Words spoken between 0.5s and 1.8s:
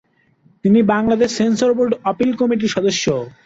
তিনি বাংলাদেশ সেন্সর